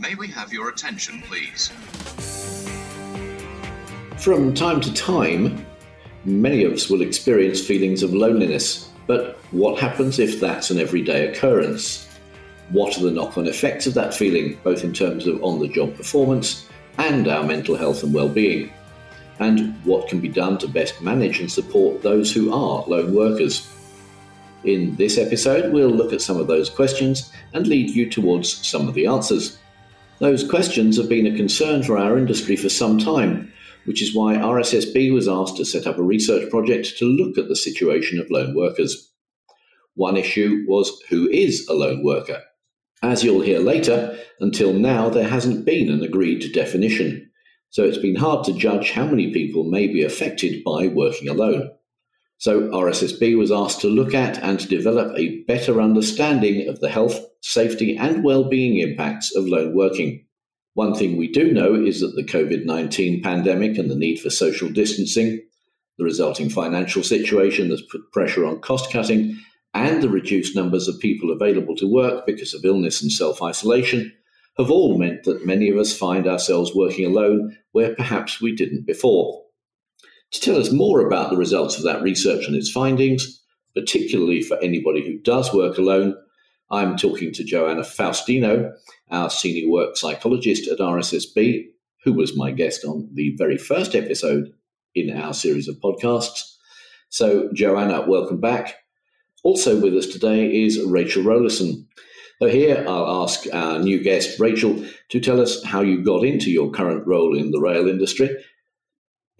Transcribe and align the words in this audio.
May 0.00 0.14
we 0.14 0.28
have 0.28 0.50
your 0.50 0.70
attention, 0.70 1.20
please? 1.20 1.68
From 4.16 4.54
time 4.54 4.80
to 4.80 4.94
time, 4.94 5.66
many 6.24 6.64
of 6.64 6.72
us 6.72 6.88
will 6.88 7.02
experience 7.02 7.60
feelings 7.60 8.02
of 8.02 8.14
loneliness. 8.14 8.88
But 9.06 9.36
what 9.50 9.78
happens 9.78 10.18
if 10.18 10.40
that's 10.40 10.70
an 10.70 10.80
everyday 10.80 11.28
occurrence? 11.28 12.08
What 12.70 12.96
are 12.96 13.02
the 13.02 13.10
knock 13.10 13.36
on 13.36 13.46
effects 13.46 13.86
of 13.86 13.92
that 13.92 14.14
feeling, 14.14 14.58
both 14.64 14.84
in 14.84 14.94
terms 14.94 15.26
of 15.26 15.44
on 15.44 15.58
the 15.58 15.68
job 15.68 15.94
performance 15.94 16.66
and 16.96 17.28
our 17.28 17.44
mental 17.44 17.76
health 17.76 18.02
and 18.02 18.14
well 18.14 18.30
being? 18.30 18.72
And 19.38 19.74
what 19.84 20.08
can 20.08 20.18
be 20.18 20.28
done 20.28 20.56
to 20.60 20.68
best 20.68 21.02
manage 21.02 21.40
and 21.40 21.52
support 21.52 22.00
those 22.00 22.32
who 22.32 22.54
are 22.54 22.84
lone 22.86 23.14
workers? 23.14 23.68
In 24.64 24.96
this 24.96 25.18
episode, 25.18 25.74
we'll 25.74 25.90
look 25.90 26.14
at 26.14 26.22
some 26.22 26.38
of 26.38 26.46
those 26.46 26.70
questions 26.70 27.30
and 27.52 27.66
lead 27.66 27.90
you 27.90 28.08
towards 28.08 28.66
some 28.66 28.88
of 28.88 28.94
the 28.94 29.06
answers. 29.06 29.58
Those 30.20 30.46
questions 30.46 30.98
have 30.98 31.08
been 31.08 31.26
a 31.26 31.34
concern 31.34 31.82
for 31.82 31.96
our 31.96 32.18
industry 32.18 32.54
for 32.54 32.68
some 32.68 32.98
time, 32.98 33.50
which 33.86 34.02
is 34.02 34.14
why 34.14 34.34
RSSB 34.34 35.14
was 35.14 35.26
asked 35.26 35.56
to 35.56 35.64
set 35.64 35.86
up 35.86 35.96
a 35.96 36.02
research 36.02 36.50
project 36.50 36.98
to 36.98 37.06
look 37.06 37.38
at 37.38 37.48
the 37.48 37.56
situation 37.56 38.20
of 38.20 38.30
lone 38.30 38.54
workers. 38.54 39.10
One 39.94 40.18
issue 40.18 40.66
was 40.68 40.92
who 41.08 41.26
is 41.30 41.66
a 41.68 41.72
lone 41.72 42.04
worker? 42.04 42.42
As 43.02 43.24
you'll 43.24 43.40
hear 43.40 43.60
later, 43.60 44.18
until 44.40 44.74
now 44.74 45.08
there 45.08 45.26
hasn't 45.26 45.64
been 45.64 45.90
an 45.90 46.02
agreed 46.02 46.52
definition, 46.52 47.30
so 47.70 47.84
it's 47.84 47.96
been 47.96 48.16
hard 48.16 48.44
to 48.44 48.52
judge 48.52 48.90
how 48.90 49.06
many 49.06 49.32
people 49.32 49.64
may 49.70 49.86
be 49.86 50.02
affected 50.02 50.62
by 50.62 50.86
working 50.88 51.30
alone. 51.30 51.70
So 52.36 52.68
RSSB 52.68 53.38
was 53.38 53.50
asked 53.50 53.80
to 53.80 53.88
look 53.88 54.12
at 54.12 54.36
and 54.42 54.68
develop 54.68 55.16
a 55.16 55.42
better 55.44 55.80
understanding 55.80 56.68
of 56.68 56.80
the 56.80 56.90
health, 56.90 57.18
safety, 57.40 57.96
and 57.96 58.24
well-being 58.24 58.78
impacts 58.78 59.34
of 59.34 59.46
lone 59.46 59.74
working. 59.74 60.24
One 60.74 60.94
thing 60.94 61.16
we 61.16 61.28
do 61.28 61.52
know 61.52 61.74
is 61.74 62.00
that 62.00 62.14
the 62.16 62.24
COVID 62.24 62.64
19 62.64 63.22
pandemic 63.22 63.76
and 63.78 63.90
the 63.90 63.96
need 63.96 64.20
for 64.20 64.30
social 64.30 64.68
distancing, 64.68 65.40
the 65.98 66.04
resulting 66.04 66.48
financial 66.48 67.02
situation 67.02 67.68
that's 67.68 67.82
put 67.90 68.12
pressure 68.12 68.46
on 68.46 68.60
cost 68.60 68.92
cutting, 68.92 69.38
and 69.74 70.02
the 70.02 70.08
reduced 70.08 70.54
numbers 70.56 70.88
of 70.88 70.98
people 71.00 71.30
available 71.30 71.76
to 71.76 71.92
work 71.92 72.26
because 72.26 72.54
of 72.54 72.64
illness 72.64 73.02
and 73.02 73.12
self 73.12 73.42
isolation 73.42 74.12
have 74.58 74.70
all 74.70 74.98
meant 74.98 75.24
that 75.24 75.46
many 75.46 75.70
of 75.70 75.78
us 75.78 75.96
find 75.96 76.26
ourselves 76.26 76.74
working 76.74 77.06
alone 77.06 77.56
where 77.72 77.94
perhaps 77.94 78.40
we 78.40 78.54
didn't 78.54 78.86
before. 78.86 79.42
To 80.32 80.40
tell 80.40 80.56
us 80.56 80.70
more 80.70 81.06
about 81.06 81.30
the 81.30 81.36
results 81.36 81.76
of 81.76 81.84
that 81.84 82.02
research 82.02 82.46
and 82.46 82.54
its 82.54 82.70
findings, 82.70 83.42
particularly 83.74 84.42
for 84.42 84.58
anybody 84.58 85.04
who 85.04 85.18
does 85.18 85.52
work 85.52 85.78
alone, 85.78 86.14
I'm 86.70 86.96
talking 86.96 87.32
to 87.32 87.44
Joana 87.44 87.80
Faustino, 87.80 88.72
our 89.10 89.30
senior 89.30 89.70
work 89.70 89.96
psychologist 89.96 90.68
at 90.68 90.78
RSSB, 90.78 91.66
who 92.04 92.12
was 92.12 92.36
my 92.36 92.50
guest 92.50 92.84
on 92.84 93.08
the 93.14 93.34
very 93.36 93.58
first 93.58 93.94
episode 93.94 94.52
in 94.94 95.16
our 95.16 95.34
series 95.34 95.68
of 95.68 95.76
podcasts. 95.76 96.56
So, 97.08 97.48
Joana, 97.48 98.06
welcome 98.06 98.40
back. 98.40 98.76
Also 99.42 99.80
with 99.80 99.94
us 99.94 100.06
today 100.06 100.64
is 100.64 100.82
Rachel 100.84 101.24
Rowlinson. 101.24 101.86
So, 102.40 102.48
here 102.48 102.84
I'll 102.88 103.22
ask 103.22 103.46
our 103.52 103.78
new 103.78 104.02
guest, 104.02 104.38
Rachel, 104.38 104.84
to 105.08 105.20
tell 105.20 105.40
us 105.40 105.64
how 105.64 105.80
you 105.80 106.04
got 106.04 106.24
into 106.24 106.50
your 106.50 106.70
current 106.70 107.06
role 107.06 107.36
in 107.36 107.50
the 107.50 107.60
rail 107.60 107.88
industry 107.88 108.30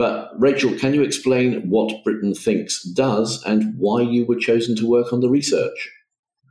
but 0.01 0.33
Rachel, 0.39 0.73
can 0.79 0.95
you 0.95 1.03
explain 1.03 1.69
what 1.69 2.03
Britain 2.05 2.33
Thinks 2.33 2.83
does 2.83 3.45
and 3.45 3.75
why 3.77 4.01
you 4.01 4.25
were 4.25 4.37
chosen 4.37 4.75
to 4.77 4.89
work 4.89 5.13
on 5.13 5.21
the 5.21 5.29
research? 5.29 5.93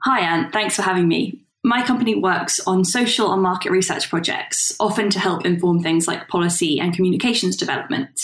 Hi, 0.03 0.21
Anne. 0.21 0.51
Thanks 0.51 0.75
for 0.75 0.81
having 0.81 1.07
me. 1.07 1.41
My 1.63 1.85
company 1.85 2.15
works 2.15 2.61
on 2.61 2.85
social 2.85 3.33
and 3.33 3.41
market 3.41 3.71
research 3.71 4.09
projects, 4.09 4.73
often 4.79 5.09
to 5.09 5.19
help 5.19 5.45
inform 5.45 5.83
things 5.83 6.07
like 6.07 6.29
policy 6.29 6.79
and 6.79 6.93
communications 6.93 7.57
development. 7.57 8.17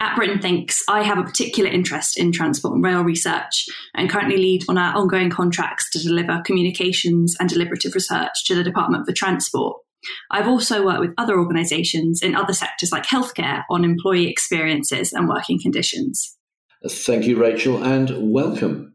At 0.00 0.16
Britain 0.16 0.40
Thinks, 0.40 0.82
I 0.88 1.02
have 1.02 1.18
a 1.18 1.22
particular 1.22 1.70
interest 1.70 2.18
in 2.18 2.32
transport 2.32 2.74
and 2.74 2.82
rail 2.82 3.02
research 3.02 3.66
and 3.94 4.08
currently 4.08 4.38
lead 4.38 4.64
on 4.66 4.78
our 4.78 4.96
ongoing 4.96 5.28
contracts 5.28 5.90
to 5.90 5.98
deliver 5.98 6.40
communications 6.46 7.36
and 7.38 7.50
deliberative 7.50 7.94
research 7.94 8.44
to 8.46 8.54
the 8.54 8.64
Department 8.64 9.04
for 9.06 9.12
Transport. 9.12 9.76
I've 10.30 10.48
also 10.48 10.82
worked 10.82 11.00
with 11.00 11.14
other 11.18 11.38
organisations 11.38 12.22
in 12.22 12.34
other 12.34 12.54
sectors 12.54 12.92
like 12.92 13.04
healthcare 13.04 13.64
on 13.68 13.84
employee 13.84 14.30
experiences 14.30 15.12
and 15.12 15.28
working 15.28 15.60
conditions. 15.60 16.38
Thank 16.88 17.26
you, 17.26 17.38
Rachel, 17.38 17.84
and 17.84 18.32
welcome. 18.32 18.89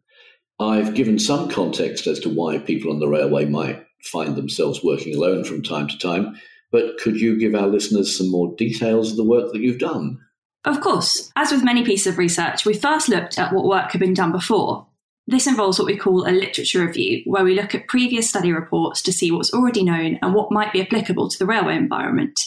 I've 0.59 0.93
given 0.93 1.19
some 1.19 1.49
context 1.49 2.07
as 2.07 2.19
to 2.21 2.29
why 2.29 2.57
people 2.59 2.91
on 2.91 2.99
the 2.99 3.07
railway 3.07 3.45
might 3.45 3.85
find 4.03 4.35
themselves 4.35 4.83
working 4.83 5.15
alone 5.15 5.43
from 5.43 5.61
time 5.61 5.87
to 5.87 5.97
time, 5.97 6.35
but 6.71 6.97
could 6.99 7.19
you 7.19 7.37
give 7.37 7.55
our 7.55 7.67
listeners 7.67 8.17
some 8.17 8.29
more 8.29 8.55
details 8.55 9.11
of 9.11 9.17
the 9.17 9.23
work 9.23 9.51
that 9.51 9.61
you've 9.61 9.79
done? 9.79 10.19
Of 10.63 10.81
course. 10.81 11.31
As 11.35 11.51
with 11.51 11.63
many 11.63 11.83
pieces 11.83 12.07
of 12.07 12.17
research, 12.17 12.65
we 12.65 12.73
first 12.73 13.09
looked 13.09 13.37
at 13.37 13.53
what 13.53 13.65
work 13.65 13.91
had 13.91 13.99
been 13.99 14.13
done 14.13 14.31
before 14.31 14.87
this 15.27 15.47
involves 15.47 15.79
what 15.79 15.87
we 15.87 15.97
call 15.97 16.27
a 16.27 16.31
literature 16.31 16.85
review, 16.85 17.23
where 17.25 17.43
we 17.43 17.55
look 17.55 17.73
at 17.73 17.87
previous 17.87 18.29
study 18.29 18.51
reports 18.51 19.01
to 19.03 19.13
see 19.13 19.31
what's 19.31 19.53
already 19.53 19.83
known 19.83 20.19
and 20.21 20.35
what 20.35 20.51
might 20.51 20.71
be 20.71 20.81
applicable 20.81 21.29
to 21.29 21.39
the 21.39 21.47
railway 21.47 21.75
environment. 21.75 22.39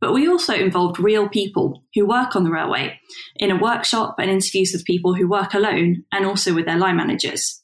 But 0.00 0.14
we 0.14 0.26
also 0.26 0.54
involved 0.54 0.98
real 0.98 1.28
people 1.28 1.84
who 1.94 2.06
work 2.06 2.34
on 2.34 2.44
the 2.44 2.50
railway 2.50 2.98
in 3.36 3.50
a 3.50 3.60
workshop 3.60 4.16
and 4.18 4.30
interviews 4.30 4.72
with 4.72 4.84
people 4.84 5.14
who 5.14 5.28
work 5.28 5.52
alone 5.52 6.04
and 6.12 6.24
also 6.24 6.54
with 6.54 6.66
their 6.66 6.78
line 6.78 6.96
managers. 6.96 7.62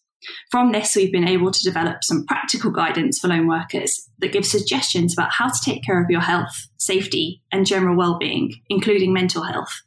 From 0.51 0.73
this, 0.73 0.97
we've 0.97 1.13
been 1.13 1.29
able 1.29 1.51
to 1.51 1.63
develop 1.63 2.03
some 2.03 2.27
practical 2.27 2.71
guidance 2.71 3.19
for 3.19 3.29
lone 3.29 3.47
workers 3.47 4.09
that 4.19 4.33
gives 4.33 4.51
suggestions 4.51 5.13
about 5.13 5.33
how 5.33 5.49
to 5.49 5.61
take 5.65 5.85
care 5.85 6.03
of 6.03 6.11
your 6.11 6.21
health, 6.21 6.69
safety, 6.79 7.43
and 7.53 7.67
general 7.67 7.97
well-being, 7.97 8.53
including 8.69 9.13
mental 9.13 9.45
health. 9.45 9.83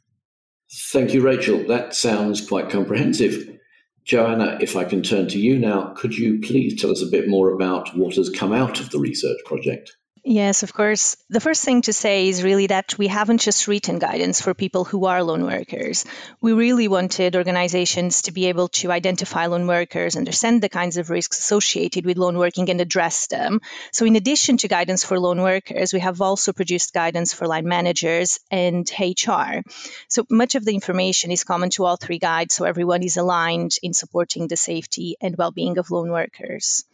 Thank 0.90 1.12
you, 1.12 1.20
Rachel. 1.20 1.66
That 1.66 1.94
sounds 1.94 2.46
quite 2.46 2.70
comprehensive. 2.70 3.58
Joana, 4.06 4.60
if 4.62 4.76
I 4.76 4.84
can 4.84 5.02
turn 5.02 5.28
to 5.28 5.38
you 5.38 5.58
now, 5.58 5.92
could 5.96 6.16
you 6.16 6.40
please 6.40 6.80
tell 6.80 6.90
us 6.90 7.02
a 7.02 7.06
bit 7.06 7.28
more 7.28 7.52
about 7.52 7.94
what 7.96 8.16
has 8.16 8.30
come 8.30 8.52
out 8.52 8.80
of 8.80 8.90
the 8.90 8.98
research 8.98 9.38
project? 9.44 9.96
Yes, 10.22 10.62
of 10.62 10.72
course. 10.74 11.16
The 11.30 11.40
first 11.40 11.64
thing 11.64 11.82
to 11.82 11.92
say 11.94 12.28
is 12.28 12.42
really 12.42 12.66
that 12.68 12.96
we 12.98 13.06
haven't 13.08 13.40
just 13.40 13.66
written 13.68 13.98
guidance 13.98 14.40
for 14.40 14.52
people 14.54 14.84
who 14.84 15.06
are 15.06 15.22
lone 15.22 15.44
workers. 15.44 16.04
We 16.42 16.52
really 16.52 16.88
wanted 16.88 17.36
organizations 17.36 18.22
to 18.22 18.32
be 18.32 18.46
able 18.46 18.68
to 18.80 18.92
identify 18.92 19.46
lone 19.46 19.66
workers, 19.66 20.16
understand 20.16 20.62
the 20.62 20.68
kinds 20.68 20.98
of 20.98 21.08
risks 21.08 21.38
associated 21.38 22.04
with 22.04 22.18
lone 22.18 22.36
working, 22.36 22.68
and 22.70 22.80
address 22.82 23.28
them. 23.28 23.60
So, 23.92 24.04
in 24.04 24.16
addition 24.16 24.58
to 24.58 24.68
guidance 24.68 25.04
for 25.04 25.18
lone 25.18 25.40
workers, 25.40 25.92
we 25.94 26.00
have 26.00 26.20
also 26.20 26.52
produced 26.52 26.92
guidance 26.92 27.32
for 27.32 27.46
line 27.46 27.66
managers 27.66 28.38
and 28.50 28.90
HR. 28.98 29.62
So, 30.08 30.26
much 30.30 30.54
of 30.54 30.64
the 30.66 30.74
information 30.74 31.30
is 31.30 31.44
common 31.44 31.70
to 31.70 31.84
all 31.86 31.96
three 31.96 32.18
guides, 32.18 32.54
so 32.54 32.64
everyone 32.64 33.02
is 33.02 33.16
aligned 33.16 33.72
in 33.82 33.94
supporting 33.94 34.48
the 34.48 34.56
safety 34.56 35.16
and 35.20 35.36
well 35.36 35.50
being 35.50 35.78
of 35.78 35.90
lone 35.90 36.10
workers. 36.10 36.84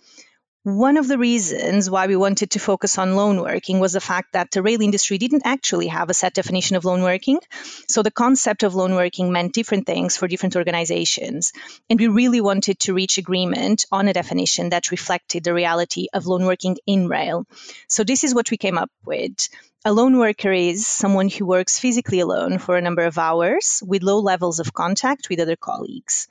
One 0.66 0.96
of 0.96 1.06
the 1.06 1.16
reasons 1.16 1.88
why 1.88 2.08
we 2.08 2.16
wanted 2.16 2.50
to 2.50 2.58
focus 2.58 2.98
on 2.98 3.14
lone 3.14 3.40
working 3.40 3.78
was 3.78 3.92
the 3.92 4.00
fact 4.00 4.32
that 4.32 4.50
the 4.50 4.62
rail 4.62 4.82
industry 4.82 5.16
didn't 5.16 5.46
actually 5.46 5.86
have 5.86 6.10
a 6.10 6.14
set 6.14 6.34
definition 6.34 6.74
of 6.74 6.84
lone 6.84 7.02
working. 7.02 7.38
So 7.86 8.02
the 8.02 8.10
concept 8.10 8.64
of 8.64 8.74
lone 8.74 8.96
working 8.96 9.30
meant 9.30 9.54
different 9.54 9.86
things 9.86 10.16
for 10.16 10.26
different 10.26 10.56
organizations. 10.56 11.52
And 11.88 12.00
we 12.00 12.08
really 12.08 12.40
wanted 12.40 12.80
to 12.80 12.94
reach 12.94 13.16
agreement 13.16 13.86
on 13.92 14.08
a 14.08 14.12
definition 14.12 14.70
that 14.70 14.90
reflected 14.90 15.44
the 15.44 15.54
reality 15.54 16.08
of 16.12 16.26
lone 16.26 16.44
working 16.44 16.78
in 16.84 17.06
rail. 17.06 17.46
So 17.86 18.02
this 18.02 18.24
is 18.24 18.34
what 18.34 18.50
we 18.50 18.56
came 18.56 18.76
up 18.76 18.90
with. 19.04 19.48
A 19.84 19.92
lone 19.92 20.18
worker 20.18 20.50
is 20.52 20.84
someone 20.84 21.28
who 21.28 21.46
works 21.46 21.78
physically 21.78 22.18
alone 22.18 22.58
for 22.58 22.76
a 22.76 22.82
number 22.82 23.04
of 23.04 23.18
hours 23.18 23.84
with 23.86 24.02
low 24.02 24.18
levels 24.18 24.58
of 24.58 24.74
contact 24.74 25.28
with 25.28 25.38
other 25.38 25.54
colleagues. 25.54 26.26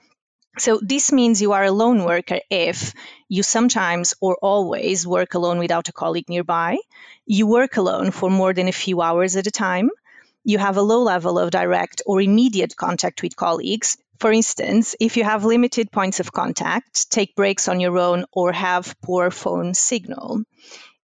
So 0.57 0.79
this 0.81 1.11
means 1.11 1.41
you 1.41 1.51
are 1.53 1.65
a 1.65 1.71
lone 1.71 2.03
worker 2.03 2.39
if 2.49 2.93
you 3.27 3.43
sometimes 3.43 4.13
or 4.21 4.37
always 4.41 5.05
work 5.05 5.33
alone 5.33 5.59
without 5.59 5.89
a 5.89 5.93
colleague 5.93 6.29
nearby. 6.29 6.77
You 7.25 7.47
work 7.47 7.77
alone 7.77 8.11
for 8.11 8.29
more 8.29 8.53
than 8.53 8.67
a 8.67 8.81
few 8.83 9.01
hours 9.01 9.35
at 9.35 9.47
a 9.47 9.51
time. 9.51 9.89
You 10.43 10.57
have 10.59 10.77
a 10.77 10.81
low 10.81 11.01
level 11.01 11.39
of 11.39 11.51
direct 11.51 12.01
or 12.05 12.21
immediate 12.21 12.75
contact 12.75 13.21
with 13.21 13.35
colleagues. 13.35 13.97
For 14.19 14.31
instance, 14.31 14.95
if 14.99 15.17
you 15.17 15.23
have 15.23 15.43
limited 15.43 15.91
points 15.91 16.19
of 16.19 16.31
contact, 16.31 17.09
take 17.11 17.35
breaks 17.35 17.67
on 17.67 17.79
your 17.79 17.97
own, 17.97 18.25
or 18.31 18.53
have 18.53 18.95
poor 19.01 19.31
phone 19.31 19.73
signal. 19.73 20.43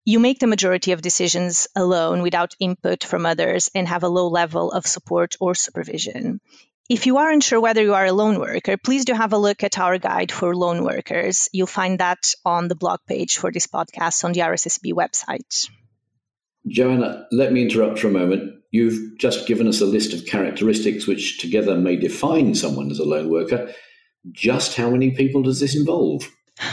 You 0.05 0.19
make 0.19 0.39
the 0.39 0.47
majority 0.47 0.91
of 0.91 1.01
decisions 1.01 1.67
alone 1.75 2.21
without 2.21 2.55
input 2.59 3.03
from 3.03 3.25
others 3.25 3.69
and 3.73 3.87
have 3.87 4.03
a 4.03 4.09
low 4.09 4.27
level 4.27 4.71
of 4.71 4.85
support 4.85 5.35
or 5.39 5.55
supervision. 5.55 6.41
If 6.89 7.05
you 7.05 7.17
aren't 7.17 7.43
sure 7.43 7.61
whether 7.61 7.83
you 7.83 7.93
are 7.93 8.07
a 8.07 8.11
lone 8.11 8.39
worker, 8.39 8.75
please 8.75 9.05
do 9.05 9.13
have 9.13 9.31
a 9.31 9.37
look 9.37 9.63
at 9.63 9.77
our 9.77 9.99
guide 9.99 10.31
for 10.31 10.55
lone 10.55 10.83
workers. 10.83 11.47
You'll 11.53 11.67
find 11.67 11.99
that 11.99 12.33
on 12.43 12.67
the 12.67 12.73
blog 12.73 13.01
page 13.07 13.37
for 13.37 13.51
this 13.51 13.67
podcast 13.67 14.23
on 14.23 14.33
the 14.33 14.39
RSSB 14.39 14.93
website. 14.93 15.69
Joana, 16.67 17.25
let 17.31 17.53
me 17.53 17.61
interrupt 17.61 17.99
for 17.99 18.07
a 18.07 18.11
moment. 18.11 18.55
You've 18.71 19.19
just 19.19 19.47
given 19.47 19.67
us 19.67 19.81
a 19.81 19.85
list 19.85 20.13
of 20.13 20.25
characteristics 20.25 21.05
which 21.05 21.37
together 21.37 21.77
may 21.77 21.95
define 21.95 22.55
someone 22.55 22.89
as 22.89 22.97
a 22.97 23.05
lone 23.05 23.29
worker. 23.29 23.71
Just 24.31 24.75
how 24.75 24.89
many 24.89 25.11
people 25.11 25.43
does 25.43 25.59
this 25.59 25.75
involve? 25.75 26.27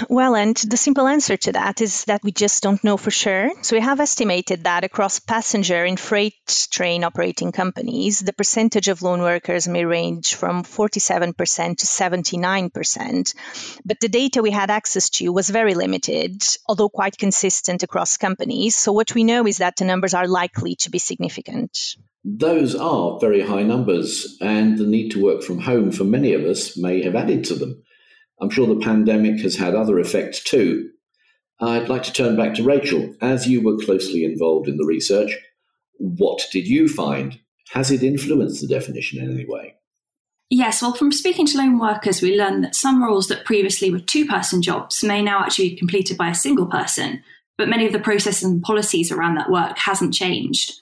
Well, 0.09 0.35
and 0.35 0.56
the 0.56 0.77
simple 0.77 1.06
answer 1.06 1.37
to 1.37 1.53
that 1.53 1.81
is 1.81 2.05
that 2.05 2.23
we 2.25 2.33
just 2.33 2.62
don't 2.62 2.83
know 2.83 2.97
for 2.97 3.11
sure. 3.11 3.50
So 3.62 3.77
we 3.77 3.83
have 3.83 4.00
estimated 4.00 4.65
that 4.65 4.85
across 4.85 5.21
passenger 5.21 5.85
and 5.85 5.99
freight 5.99 6.69
train 6.71 7.05
operating 7.05 7.53
companies, 7.53 8.21
the 8.21 8.33
percentage 8.33 8.88
of 8.88 9.03
lone 9.03 9.21
workers 9.21 9.69
may 9.69 9.85
range 9.85 10.35
from 10.35 10.65
47% 10.65 11.37
to 11.79 11.87
79%. 11.87 13.35
But 13.85 14.00
the 14.00 14.09
data 14.09 14.43
we 14.43 14.50
had 14.50 14.71
access 14.71 15.11
to 15.11 15.31
was 15.31 15.50
very 15.50 15.75
limited, 15.75 16.43
although 16.69 16.88
quite 16.88 17.17
consistent 17.17 17.83
across 17.83 18.17
companies. 18.17 18.77
So 18.77 18.93
what 18.93 19.15
we 19.15 19.25
know 19.25 19.47
is 19.47 19.59
that 19.59 19.77
the 19.77 19.85
numbers 19.85 20.15
are 20.15 20.27
likely 20.27 20.75
to 20.77 20.91
be 20.91 20.99
significant. 20.99 21.97
Those 22.25 22.75
are 22.75 23.21
very 23.21 23.41
high 23.41 23.62
numbers, 23.62 24.37
and 24.41 24.77
the 24.77 24.87
need 24.87 25.11
to 25.11 25.23
work 25.23 25.44
from 25.44 25.61
home 25.61 25.93
for 25.93 26.03
many 26.03 26.35
of 26.35 26.44
us 26.44 26.77
may 26.77 27.03
have 27.05 27.15
added 27.15 27.44
to 27.44 27.55
them. 27.55 27.85
I'm 28.41 28.50
sure 28.50 28.67
the 28.67 28.85
pandemic 28.85 29.41
has 29.41 29.56
had 29.56 29.75
other 29.75 29.99
effects 29.99 30.43
too. 30.43 30.91
I'd 31.61 31.88
like 31.88 32.03
to 32.05 32.12
turn 32.12 32.37
back 32.37 32.55
to 32.55 32.62
Rachel. 32.62 33.15
As 33.21 33.49
you 33.49 33.62
were 33.62 33.79
closely 33.79 34.25
involved 34.25 34.69
in 34.69 34.77
the 34.77 34.85
research, 34.85 35.37
what 35.99 36.44
did 36.53 36.67
you 36.67 36.88
find? 36.88 37.38
Has 37.71 37.91
it 37.91 38.03
influenced 38.03 38.61
the 38.61 38.69
definition 38.69 39.23
in 39.23 39.33
any 39.33 39.47
way? 39.47 39.75
Yes, 40.50 40.81
well, 40.81 40.93
from 40.93 41.11
speaking 41.11 41.47
to 41.47 41.59
lone 41.59 41.79
workers, 41.79 42.23
we 42.23 42.38
learned 42.38 42.62
that 42.62 42.77
some 42.77 43.03
roles 43.03 43.27
that 43.29 43.44
previously 43.44 43.91
were 43.91 43.99
two 43.99 44.27
person 44.27 44.62
jobs 44.62 45.03
may 45.03 45.21
now 45.21 45.41
actually 45.41 45.71
be 45.71 45.77
completed 45.77 46.17
by 46.17 46.29
a 46.29 46.35
single 46.35 46.67
person, 46.67 47.23
but 47.59 47.69
many 47.69 47.85
of 47.87 47.93
the 47.93 47.99
processes 47.99 48.44
and 48.44 48.62
policies 48.62 49.11
around 49.11 49.37
that 49.37 49.50
work 49.50 49.77
hasn't 49.79 50.15
changed. 50.15 50.73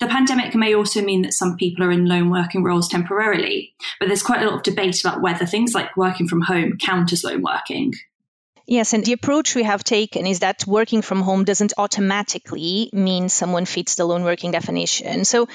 The 0.00 0.06
pandemic 0.06 0.54
may 0.54 0.74
also 0.74 1.02
mean 1.02 1.22
that 1.22 1.34
some 1.34 1.56
people 1.56 1.84
are 1.84 1.92
in 1.92 2.06
lone 2.06 2.30
working 2.30 2.64
roles 2.64 2.88
temporarily, 2.88 3.74
but 3.98 4.06
there's 4.06 4.22
quite 4.22 4.42
a 4.42 4.46
lot 4.46 4.54
of 4.54 4.62
debate 4.62 4.98
about 5.00 5.20
whether 5.20 5.44
things 5.44 5.74
like 5.74 5.94
working 5.94 6.26
from 6.26 6.40
home 6.40 6.78
count 6.80 7.12
as 7.12 7.22
lone 7.22 7.42
working. 7.42 7.92
Yes, 8.66 8.94
and 8.94 9.04
the 9.04 9.14
approach 9.14 9.56
we 9.56 9.64
have 9.64 9.82
taken 9.82 10.26
is 10.26 10.38
that 10.38 10.64
working 10.64 11.02
from 11.02 11.22
home 11.22 11.44
doesn't 11.44 11.72
automatically 11.76 12.88
mean 12.92 13.28
someone 13.28 13.64
fits 13.64 13.96
the 13.96 14.04
lone 14.04 14.22
working 14.22 14.52
definition. 14.52 15.24
So 15.24 15.48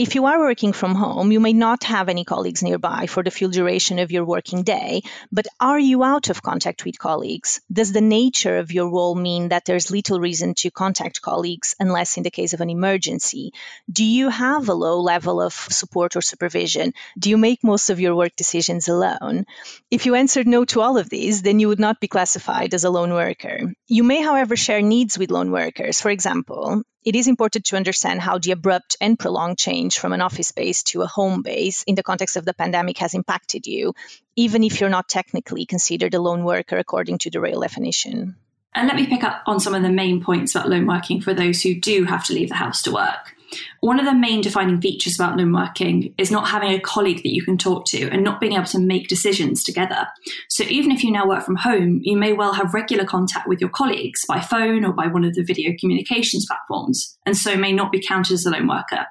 if 0.00 0.14
you 0.14 0.24
are 0.24 0.38
working 0.38 0.72
from 0.72 0.94
home, 0.94 1.30
you 1.30 1.40
may 1.40 1.52
not 1.52 1.84
have 1.84 2.08
any 2.08 2.24
colleagues 2.24 2.62
nearby 2.62 3.04
for 3.04 3.22
the 3.22 3.30
full 3.30 3.50
duration 3.50 3.98
of 3.98 4.10
your 4.10 4.24
working 4.24 4.62
day, 4.62 5.02
but 5.30 5.46
are 5.60 5.78
you 5.78 6.02
out 6.02 6.30
of 6.30 6.42
contact 6.42 6.86
with 6.86 6.98
colleagues? 6.98 7.60
Does 7.70 7.92
the 7.92 8.00
nature 8.00 8.56
of 8.56 8.72
your 8.72 8.88
role 8.88 9.14
mean 9.14 9.50
that 9.50 9.66
there's 9.66 9.90
little 9.90 10.18
reason 10.18 10.54
to 10.54 10.70
contact 10.70 11.20
colleagues 11.20 11.74
unless 11.78 12.16
in 12.16 12.22
the 12.22 12.30
case 12.30 12.54
of 12.54 12.62
an 12.62 12.70
emergency? 12.70 13.52
Do 13.92 14.02
you 14.02 14.30
have 14.30 14.70
a 14.70 14.80
low 14.86 15.02
level 15.02 15.38
of 15.38 15.52
support 15.52 16.16
or 16.16 16.22
supervision? 16.22 16.94
Do 17.18 17.28
you 17.28 17.36
make 17.36 17.62
most 17.62 17.90
of 17.90 18.00
your 18.00 18.16
work 18.16 18.34
decisions 18.36 18.88
alone? 18.88 19.44
If 19.90 20.06
you 20.06 20.14
answered 20.14 20.46
no 20.46 20.64
to 20.64 20.80
all 20.80 20.96
of 20.96 21.10
these, 21.10 21.42
then 21.42 21.60
you 21.60 21.68
would 21.68 21.78
not 21.78 22.00
be 22.00 22.08
classified 22.08 22.72
as 22.72 22.84
a 22.84 22.90
lone 22.90 23.12
worker. 23.12 23.74
You 23.86 24.04
may, 24.04 24.22
however, 24.22 24.56
share 24.56 24.80
needs 24.80 25.18
with 25.18 25.30
lone 25.30 25.50
workers. 25.50 26.00
For 26.00 26.10
example, 26.10 26.84
it 27.04 27.16
is 27.16 27.28
important 27.28 27.64
to 27.66 27.76
understand 27.76 28.20
how 28.20 28.38
the 28.38 28.52
abrupt 28.52 28.96
and 29.00 29.18
prolonged 29.18 29.58
change 29.58 29.98
from 29.98 30.12
an 30.12 30.20
office 30.20 30.52
base 30.52 30.82
to 30.82 31.02
a 31.02 31.06
home 31.06 31.42
base 31.42 31.82
in 31.84 31.94
the 31.94 32.02
context 32.02 32.36
of 32.36 32.44
the 32.44 32.54
pandemic 32.54 32.98
has 32.98 33.14
impacted 33.14 33.66
you, 33.66 33.94
even 34.36 34.62
if 34.62 34.80
you're 34.80 34.90
not 34.90 35.08
technically 35.08 35.64
considered 35.64 36.14
a 36.14 36.20
lone 36.20 36.44
worker 36.44 36.76
according 36.76 37.18
to 37.18 37.30
the 37.30 37.40
rail 37.40 37.60
definition. 37.60 38.36
And 38.74 38.86
let 38.86 38.96
me 38.96 39.06
pick 39.06 39.24
up 39.24 39.42
on 39.46 39.58
some 39.60 39.74
of 39.74 39.82
the 39.82 39.90
main 39.90 40.22
points 40.22 40.54
about 40.54 40.68
lone 40.68 40.86
working 40.86 41.20
for 41.20 41.34
those 41.34 41.62
who 41.62 41.74
do 41.74 42.04
have 42.04 42.24
to 42.26 42.34
leave 42.34 42.50
the 42.50 42.54
house 42.54 42.82
to 42.82 42.92
work. 42.92 43.34
One 43.80 43.98
of 43.98 44.06
the 44.06 44.14
main 44.14 44.40
defining 44.40 44.80
features 44.80 45.14
about 45.14 45.36
lone 45.36 45.52
working 45.52 46.14
is 46.18 46.30
not 46.30 46.48
having 46.48 46.72
a 46.72 46.80
colleague 46.80 47.22
that 47.22 47.34
you 47.34 47.42
can 47.42 47.58
talk 47.58 47.84
to 47.86 48.08
and 48.10 48.22
not 48.22 48.40
being 48.40 48.52
able 48.52 48.66
to 48.66 48.78
make 48.78 49.08
decisions 49.08 49.64
together. 49.64 50.06
So 50.48 50.64
even 50.64 50.90
if 50.90 51.02
you 51.02 51.10
now 51.10 51.26
work 51.26 51.44
from 51.44 51.56
home, 51.56 52.00
you 52.02 52.16
may 52.16 52.32
well 52.32 52.52
have 52.52 52.74
regular 52.74 53.04
contact 53.04 53.48
with 53.48 53.60
your 53.60 53.70
colleagues 53.70 54.24
by 54.26 54.40
phone 54.40 54.84
or 54.84 54.92
by 54.92 55.06
one 55.06 55.24
of 55.24 55.34
the 55.34 55.42
video 55.42 55.72
communications 55.78 56.46
platforms, 56.46 57.16
and 57.26 57.36
so 57.36 57.56
may 57.56 57.72
not 57.72 57.92
be 57.92 58.04
counted 58.06 58.34
as 58.34 58.46
a 58.46 58.50
lone 58.50 58.68
worker. 58.68 59.06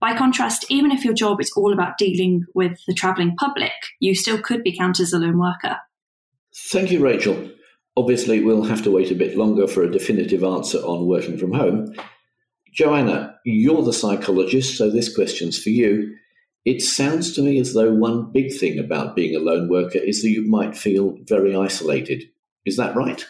By 0.00 0.16
contrast, 0.16 0.66
even 0.68 0.90
if 0.90 1.04
your 1.04 1.14
job 1.14 1.40
is 1.40 1.52
all 1.56 1.72
about 1.72 1.96
dealing 1.96 2.44
with 2.54 2.76
the 2.88 2.94
travelling 2.94 3.36
public, 3.36 3.72
you 4.00 4.16
still 4.16 4.40
could 4.40 4.64
be 4.64 4.76
counted 4.76 5.04
as 5.04 5.12
a 5.12 5.18
lone 5.18 5.38
worker. 5.38 5.76
Thank 6.54 6.90
you, 6.90 7.00
Rachel. 7.00 7.50
Obviously, 7.96 8.42
we'll 8.42 8.64
have 8.64 8.82
to 8.82 8.90
wait 8.90 9.10
a 9.10 9.14
bit 9.14 9.36
longer 9.36 9.66
for 9.66 9.82
a 9.82 9.90
definitive 9.90 10.42
answer 10.42 10.78
on 10.78 11.06
working 11.06 11.38
from 11.38 11.52
home. 11.52 11.94
Joana, 12.78 13.36
you're 13.44 13.82
the 13.82 13.92
psychologist, 13.92 14.76
so 14.76 14.90
this 14.90 15.14
question's 15.14 15.62
for 15.62 15.70
you. 15.70 16.16
It 16.64 16.80
sounds 16.80 17.34
to 17.34 17.42
me 17.42 17.58
as 17.58 17.74
though 17.74 17.92
one 17.92 18.30
big 18.32 18.54
thing 18.54 18.78
about 18.78 19.16
being 19.16 19.34
a 19.34 19.40
lone 19.40 19.68
worker 19.68 19.98
is 19.98 20.22
that 20.22 20.30
you 20.30 20.48
might 20.48 20.76
feel 20.76 21.18
very 21.22 21.54
isolated. 21.56 22.24
Is 22.64 22.76
that 22.76 22.94
right? 22.94 23.26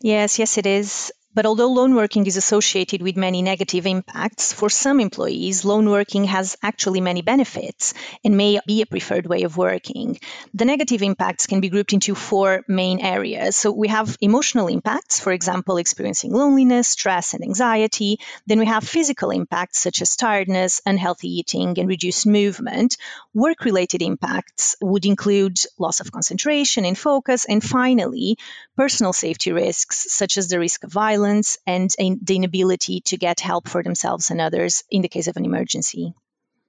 Yes, 0.00 0.38
yes, 0.38 0.58
it 0.58 0.66
is. 0.66 1.12
But 1.34 1.46
although 1.46 1.72
lone 1.72 1.94
working 1.94 2.26
is 2.26 2.36
associated 2.36 3.00
with 3.00 3.16
many 3.16 3.40
negative 3.40 3.86
impacts, 3.86 4.52
for 4.52 4.68
some 4.68 5.00
employees, 5.00 5.64
lone 5.64 5.88
working 5.88 6.24
has 6.24 6.58
actually 6.62 7.00
many 7.00 7.22
benefits 7.22 7.94
and 8.22 8.36
may 8.36 8.60
be 8.66 8.82
a 8.82 8.86
preferred 8.86 9.26
way 9.26 9.44
of 9.44 9.56
working. 9.56 10.18
The 10.52 10.66
negative 10.66 11.00
impacts 11.00 11.46
can 11.46 11.62
be 11.62 11.70
grouped 11.70 11.94
into 11.94 12.14
four 12.14 12.64
main 12.68 13.00
areas. 13.00 13.56
So 13.56 13.72
we 13.72 13.88
have 13.88 14.14
emotional 14.20 14.68
impacts, 14.68 15.20
for 15.20 15.32
example, 15.32 15.78
experiencing 15.78 16.32
loneliness, 16.34 16.88
stress, 16.88 17.32
and 17.32 17.42
anxiety. 17.42 18.18
Then 18.46 18.58
we 18.58 18.66
have 18.66 18.84
physical 18.84 19.30
impacts 19.30 19.80
such 19.80 20.02
as 20.02 20.16
tiredness, 20.16 20.82
unhealthy 20.84 21.28
eating, 21.28 21.78
and 21.78 21.88
reduced 21.88 22.26
movement. 22.26 22.98
Work 23.32 23.64
related 23.64 24.02
impacts 24.02 24.76
would 24.82 25.06
include 25.06 25.56
loss 25.78 26.00
of 26.00 26.12
concentration 26.12 26.84
and 26.84 26.98
focus. 26.98 27.46
And 27.46 27.64
finally, 27.64 28.36
personal 28.76 29.14
safety 29.14 29.50
risks 29.50 30.12
such 30.12 30.36
as 30.36 30.48
the 30.48 30.58
risk 30.58 30.84
of 30.84 30.92
violence 30.92 31.21
violence 31.22 31.58
and 31.66 31.90
the 32.22 32.36
inability 32.36 33.00
to 33.02 33.16
get 33.16 33.40
help 33.40 33.68
for 33.68 33.82
themselves 33.82 34.30
and 34.30 34.40
others 34.40 34.82
in 34.90 35.02
the 35.02 35.08
case 35.08 35.28
of 35.28 35.36
an 35.36 35.44
emergency. 35.44 36.14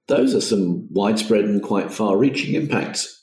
Those 0.06 0.34
are 0.34 0.40
some 0.40 0.86
widespread 0.92 1.44
and 1.44 1.62
quite 1.62 1.92
far 1.92 2.16
reaching 2.16 2.54
impacts. 2.54 3.22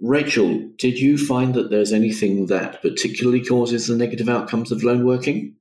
Rachel, 0.00 0.70
did 0.78 0.98
you 0.98 1.16
find 1.16 1.54
that 1.54 1.70
there's 1.70 1.92
anything 1.92 2.46
that 2.46 2.82
particularly 2.82 3.44
causes 3.44 3.86
the 3.86 3.96
negative 3.96 4.28
outcomes 4.28 4.72
of 4.72 4.82
lone 4.82 5.04
working? 5.06 5.54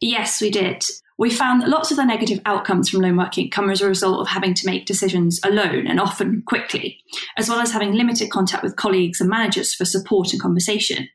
Yes, 0.00 0.40
we 0.40 0.50
did. 0.50 0.84
We 1.18 1.30
found 1.30 1.62
that 1.62 1.68
lots 1.68 1.90
of 1.90 1.96
the 1.96 2.04
negative 2.04 2.40
outcomes 2.46 2.88
from 2.88 3.00
lone 3.00 3.16
working 3.16 3.50
come 3.50 3.70
as 3.70 3.80
a 3.80 3.88
result 3.88 4.20
of 4.20 4.28
having 4.28 4.54
to 4.54 4.66
make 4.66 4.86
decisions 4.86 5.40
alone 5.44 5.86
and 5.86 5.98
often 5.98 6.42
quickly, 6.46 6.98
as 7.36 7.48
well 7.48 7.60
as 7.60 7.72
having 7.72 7.92
limited 7.92 8.30
contact 8.30 8.62
with 8.62 8.76
colleagues 8.76 9.20
and 9.20 9.28
managers 9.30 9.74
for 9.74 9.84
support 9.84 10.32
and 10.32 10.40
conversation. 10.40 11.08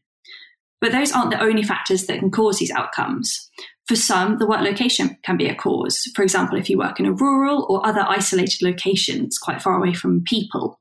But 0.82 0.92
those 0.92 1.12
aren't 1.12 1.32
the 1.32 1.42
only 1.42 1.64
factors 1.64 2.08
that 2.08 2.20
can 2.20 2.32
cause 2.32 2.58
these 2.58 2.72
outcomes. 2.72 3.50
For 3.88 3.96
some, 3.96 4.38
the 4.38 4.48
work 4.48 4.62
location 4.62 5.18
can 5.24 5.38
be 5.38 5.48
a 5.48 5.56
cause. 5.56 6.10
For 6.16 6.24
example, 6.24 6.58
if 6.58 6.70
you 6.70 6.78
work 6.78 7.00
in 7.00 7.06
a 7.06 7.14
rural 7.14 7.66
or 7.70 7.86
other 7.86 8.02
isolated 8.08 8.62
location 8.62 8.82
locations 8.92 9.38
quite 9.38 9.62
far 9.62 9.76
away 9.78 9.94
from 9.94 10.24
people. 10.24 10.80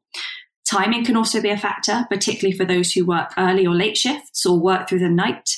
Timing 0.68 1.04
can 1.04 1.16
also 1.16 1.40
be 1.40 1.50
a 1.50 1.56
factor, 1.56 2.06
particularly 2.08 2.56
for 2.56 2.64
those 2.64 2.92
who 2.92 3.04
work 3.04 3.32
early 3.36 3.66
or 3.66 3.75
late 3.75 3.96
shifts 3.96 4.46
or 4.46 4.58
work 4.58 4.88
through 4.88 5.00
the 5.00 5.08
night. 5.08 5.50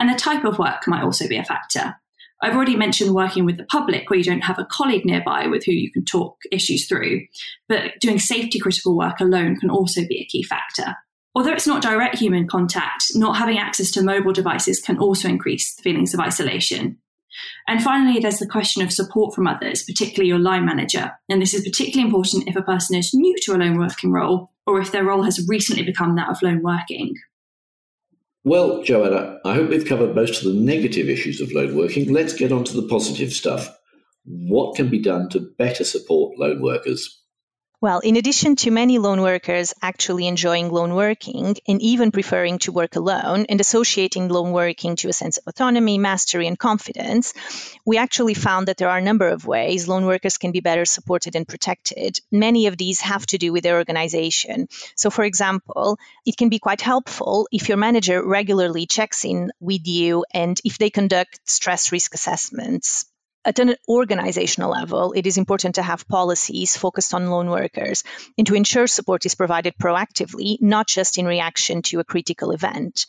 And 0.00 0.10
the 0.10 0.18
type 0.18 0.44
of 0.44 0.58
work 0.58 0.88
might 0.88 1.04
also 1.04 1.28
be 1.28 1.36
a 1.36 1.44
factor. 1.44 1.94
I've 2.42 2.54
already 2.54 2.76
mentioned 2.76 3.14
working 3.14 3.44
with 3.44 3.56
the 3.56 3.64
public 3.64 4.10
where 4.10 4.18
you 4.18 4.24
don't 4.24 4.40
have 4.40 4.58
a 4.58 4.66
colleague 4.66 5.06
nearby 5.06 5.46
with 5.46 5.64
who 5.64 5.72
you 5.72 5.90
can 5.90 6.04
talk 6.04 6.36
issues 6.52 6.86
through, 6.86 7.22
but 7.68 7.92
doing 8.00 8.18
safety 8.18 8.58
critical 8.58 8.96
work 8.96 9.20
alone 9.20 9.56
can 9.56 9.70
also 9.70 10.02
be 10.06 10.20
a 10.20 10.26
key 10.26 10.42
factor. 10.42 10.96
Although 11.36 11.52
it's 11.52 11.66
not 11.66 11.82
direct 11.82 12.16
human 12.16 12.48
contact, 12.48 13.12
not 13.14 13.36
having 13.36 13.58
access 13.58 13.90
to 13.90 14.02
mobile 14.02 14.32
devices 14.32 14.80
can 14.80 14.96
also 14.98 15.28
increase 15.28 15.78
feelings 15.80 16.14
of 16.14 16.20
isolation. 16.20 16.96
And 17.68 17.82
finally, 17.82 18.18
there's 18.18 18.38
the 18.38 18.46
question 18.46 18.82
of 18.82 18.90
support 18.90 19.34
from 19.34 19.46
others, 19.46 19.82
particularly 19.82 20.28
your 20.28 20.38
line 20.38 20.64
manager. 20.64 21.12
And 21.28 21.42
this 21.42 21.52
is 21.52 21.62
particularly 21.62 22.06
important 22.06 22.48
if 22.48 22.56
a 22.56 22.62
person 22.62 22.96
is 22.96 23.12
new 23.12 23.36
to 23.42 23.52
a 23.52 23.58
lone 23.58 23.76
working 23.76 24.12
role 24.12 24.50
or 24.66 24.80
if 24.80 24.92
their 24.92 25.04
role 25.04 25.24
has 25.24 25.46
recently 25.46 25.82
become 25.82 26.16
that 26.16 26.30
of 26.30 26.40
lone 26.40 26.62
working. 26.62 27.14
Well, 28.44 28.82
Joana, 28.82 29.38
I 29.44 29.52
hope 29.52 29.68
we've 29.68 29.84
covered 29.84 30.14
most 30.14 30.42
of 30.42 30.50
the 30.50 30.58
negative 30.58 31.10
issues 31.10 31.42
of 31.42 31.52
lone 31.52 31.76
working. 31.76 32.10
Let's 32.14 32.32
get 32.32 32.50
on 32.50 32.64
to 32.64 32.80
the 32.80 32.88
positive 32.88 33.34
stuff. 33.34 33.76
What 34.24 34.74
can 34.74 34.88
be 34.88 35.02
done 35.02 35.28
to 35.30 35.50
better 35.58 35.84
support 35.84 36.38
lone 36.38 36.62
workers? 36.62 37.22
Well, 37.78 37.98
in 37.98 38.16
addition 38.16 38.56
to 38.56 38.70
many 38.70 38.98
lone 38.98 39.20
workers 39.20 39.74
actually 39.82 40.26
enjoying 40.26 40.70
lone 40.70 40.94
working 40.94 41.56
and 41.68 41.82
even 41.82 42.10
preferring 42.10 42.58
to 42.60 42.72
work 42.72 42.96
alone 42.96 43.44
and 43.50 43.60
associating 43.60 44.28
lone 44.28 44.52
working 44.52 44.96
to 44.96 45.10
a 45.10 45.12
sense 45.12 45.36
of 45.36 45.44
autonomy, 45.46 45.98
mastery, 45.98 46.46
and 46.46 46.58
confidence, 46.58 47.34
we 47.84 47.98
actually 47.98 48.32
found 48.32 48.68
that 48.68 48.78
there 48.78 48.88
are 48.88 48.96
a 48.96 49.02
number 49.02 49.28
of 49.28 49.46
ways 49.46 49.88
lone 49.88 50.06
workers 50.06 50.38
can 50.38 50.52
be 50.52 50.60
better 50.60 50.86
supported 50.86 51.36
and 51.36 51.46
protected. 51.46 52.18
Many 52.32 52.66
of 52.66 52.78
these 52.78 53.00
have 53.00 53.26
to 53.26 53.36
do 53.36 53.52
with 53.52 53.62
their 53.62 53.76
organization. 53.76 54.68
So, 54.94 55.10
for 55.10 55.24
example, 55.24 55.98
it 56.24 56.38
can 56.38 56.48
be 56.48 56.58
quite 56.58 56.80
helpful 56.80 57.46
if 57.52 57.68
your 57.68 57.76
manager 57.76 58.26
regularly 58.26 58.86
checks 58.86 59.22
in 59.26 59.52
with 59.60 59.86
you 59.86 60.24
and 60.32 60.58
if 60.64 60.78
they 60.78 60.88
conduct 60.88 61.40
stress 61.44 61.92
risk 61.92 62.14
assessments 62.14 63.04
At 63.46 63.60
an 63.60 63.76
organizational 63.88 64.72
level, 64.72 65.12
it 65.12 65.24
is 65.24 65.38
important 65.38 65.76
to 65.76 65.82
have 65.82 66.08
policies 66.08 66.76
focused 66.76 67.14
on 67.14 67.30
lone 67.30 67.48
workers 67.48 68.02
and 68.36 68.44
to 68.48 68.56
ensure 68.56 68.88
support 68.88 69.24
is 69.24 69.36
provided 69.36 69.74
proactively, 69.78 70.60
not 70.60 70.88
just 70.88 71.16
in 71.16 71.26
reaction 71.26 71.82
to 71.82 72.00
a 72.00 72.04
critical 72.04 72.50
event 72.50 73.06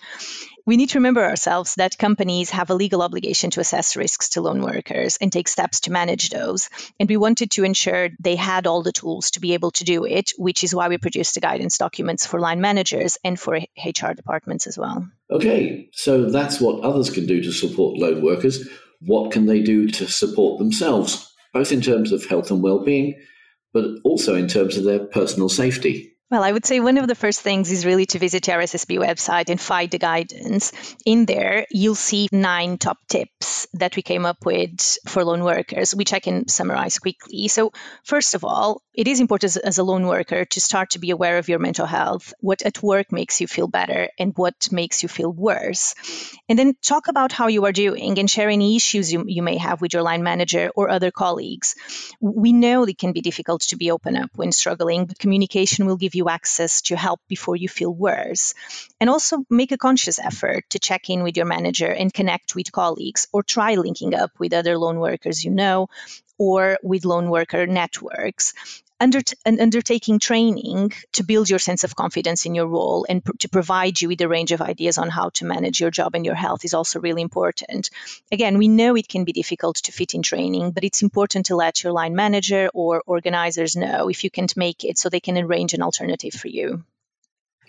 we 0.67 0.75
need 0.75 0.89
to 0.89 0.97
remember 0.99 1.23
ourselves 1.23 1.75
that 1.75 1.97
companies 1.97 2.49
have 2.49 2.69
a 2.69 2.75
legal 2.75 3.01
obligation 3.01 3.49
to 3.51 3.61
assess 3.61 3.95
risks 3.95 4.29
to 4.31 4.41
lone 4.41 4.61
workers 4.61 5.17
and 5.21 5.31
take 5.31 5.47
steps 5.47 5.79
to 5.79 5.91
manage 5.93 6.29
those. 6.29 6.69
And 6.99 7.07
we 7.07 7.15
wanted 7.15 7.51
to 7.51 7.63
ensure 7.63 8.09
they 8.19 8.35
had 8.35 8.67
all 8.67 8.83
the 8.83 8.91
tools 8.91 9.31
to 9.31 9.39
be 9.39 9.53
able 9.53 9.71
to 9.71 9.85
do 9.85 10.03
it, 10.03 10.33
which 10.37 10.65
is 10.65 10.75
why 10.75 10.89
we 10.89 10.97
produced 10.97 11.35
the 11.35 11.39
guidance 11.39 11.77
documents 11.77 12.25
for 12.25 12.41
line 12.41 12.59
managers 12.59 13.17
and 13.23 13.39
for 13.39 13.55
HR 13.55 14.11
departments 14.13 14.67
as 14.67 14.77
well. 14.77 15.09
Okay, 15.31 15.89
so 15.93 16.29
that's 16.29 16.59
what 16.59 16.83
others 16.83 17.09
can 17.11 17.25
do 17.25 17.41
to 17.43 17.53
support 17.53 17.97
lone 17.97 18.21
workers. 18.21 18.67
What 19.01 19.31
can 19.31 19.45
they 19.45 19.61
do 19.61 19.87
to 19.89 20.07
support 20.07 20.59
themselves, 20.59 21.31
both 21.53 21.71
in 21.71 21.81
terms 21.81 22.11
of 22.11 22.25
health 22.25 22.51
and 22.51 22.63
well-being, 22.63 23.19
but 23.73 23.85
also 24.03 24.35
in 24.35 24.47
terms 24.47 24.77
of 24.77 24.83
their 24.83 24.99
personal 24.99 25.49
safety? 25.49 26.16
Well, 26.29 26.43
I 26.43 26.51
would 26.51 26.65
say 26.65 26.81
one 26.81 26.97
of 26.97 27.07
the 27.07 27.15
first 27.15 27.39
things 27.39 27.71
is 27.71 27.85
really 27.85 28.05
to 28.07 28.19
visit 28.19 28.43
the 28.43 28.51
RSSB 28.51 28.99
website 28.99 29.49
and 29.49 29.61
find 29.61 29.89
the 29.89 29.97
guidance. 29.97 30.73
In 31.05 31.25
there, 31.25 31.65
you'll 31.71 31.95
see 31.95 32.27
nine 32.33 32.77
top 32.77 32.97
tips 33.07 33.65
that 33.75 33.95
we 33.95 34.01
came 34.01 34.25
up 34.25 34.45
with 34.45 34.97
for 35.07 35.23
lone 35.23 35.45
workers, 35.45 35.95
which 35.95 36.11
I 36.11 36.19
can 36.19 36.49
summarize 36.49 36.99
quickly. 36.99 37.47
So, 37.47 37.71
first 38.03 38.35
of 38.35 38.43
all, 38.43 38.81
it 38.93 39.07
is 39.07 39.21
important 39.21 39.55
as, 39.63 39.77
a 39.77 39.83
lone 39.83 40.05
worker 40.05 40.43
to 40.43 40.59
start 40.59 40.89
to 40.89 40.99
be 40.99 41.11
aware 41.11 41.37
of 41.37 41.47
your 41.47 41.59
mental 41.59 41.85
health, 41.85 42.33
what 42.41 42.61
at 42.63 42.83
work 42.83 43.11
makes 43.11 43.39
you 43.39 43.47
feel 43.47 43.67
better 43.67 44.09
and 44.19 44.33
what 44.35 44.69
makes 44.69 45.03
you 45.03 45.07
feel 45.07 45.31
worse. 45.31 45.95
And 46.49 46.59
then 46.59 46.75
talk 46.81 47.07
about 47.07 47.31
how 47.31 47.47
you 47.47 47.63
are 47.65 47.71
doing 47.71 48.17
and 48.19 48.29
share 48.29 48.49
any 48.49 48.75
issues 48.75 49.13
you, 49.13 49.23
you 49.27 49.43
may 49.43 49.57
have 49.57 49.81
with 49.81 49.93
your 49.93 50.01
line 50.01 50.23
manager 50.23 50.71
or 50.75 50.89
other 50.89 51.11
colleagues. 51.11 51.75
We 52.19 52.51
know 52.51 52.83
it 52.83 52.97
can 52.97 53.13
be 53.13 53.21
difficult 53.21 53.61
to 53.69 53.77
be 53.77 53.91
open 53.91 54.17
up 54.17 54.31
when 54.35 54.51
struggling, 54.51 55.05
but 55.05 55.19
communication 55.19 55.85
will 55.85 55.95
give 55.95 56.15
you 56.15 56.16
access 56.29 56.81
to 56.83 56.95
help 56.95 57.19
before 57.27 57.55
you 57.55 57.69
feel 57.69 57.93
worse. 57.93 58.53
And 58.99 59.09
also 59.09 59.45
make 59.49 59.71
a 59.71 59.77
conscious 59.77 60.19
effort 60.19 60.69
to 60.71 60.79
check 60.79 61.09
in 61.09 61.23
with 61.23 61.37
your 61.37 61.45
manager 61.45 61.91
and 61.91 62.13
connect 62.13 62.55
with 62.55 62.71
colleagues 62.71 63.27
or 63.31 63.43
try 63.43 63.75
linking 63.75 64.13
up 64.15 64.31
with 64.39 64.53
other 64.53 64.77
lone 64.77 64.99
workers 64.99 65.43
you 65.43 65.51
know 65.51 65.87
or 66.37 66.77
with 66.83 67.05
lone 67.05 67.29
worker 67.29 67.65
networks. 67.67 68.53
Under, 68.99 69.19
undertaking 69.45 70.17
training 70.17 70.91
to 71.13 71.23
build 71.23 71.49
your 71.49 71.59
sense 71.59 71.83
of 71.83 71.95
confidence 71.95 72.47
in 72.47 72.55
your 72.55 72.65
role 72.65 73.05
and 73.07 73.23
pr- 73.23 73.37
to 73.39 73.49
provide 73.49 74.01
you 74.01 74.07
with 74.07 74.21
a 74.21 74.27
range 74.27 74.51
of 74.51 74.61
ideas 74.61 74.97
on 74.97 75.09
how 75.09 75.29
to 75.35 75.45
manage 75.45 75.79
your 75.79 75.91
job 75.91 76.15
and 76.15 76.25
your 76.25 76.35
health 76.35 76.65
is 76.65 76.73
also 76.73 76.99
really 76.99 77.21
important. 77.21 77.91
Again, 78.31 78.57
we 78.57 78.67
know 78.67 78.95
it 78.95 79.07
can 79.07 79.23
be 79.23 79.33
difficult 79.33 79.75
to 79.77 79.91
fit 79.91 80.15
in 80.15 80.23
training, 80.23 80.71
but 80.71 80.83
it's 80.83 81.03
important 81.03 81.45
to 81.47 81.55
let 81.55 81.83
your 81.83 81.93
line 81.93 82.15
manager 82.15 82.69
or 82.73 83.03
organizers 83.05 83.75
know 83.75 84.09
if 84.09 84.23
you 84.23 84.31
can't 84.31 84.57
make 84.57 84.83
it 84.83 84.97
so 84.97 85.09
they 85.09 85.19
can 85.19 85.37
arrange 85.37 85.75
an 85.75 85.83
alternative 85.83 86.33
for 86.33 86.47
you 86.47 86.83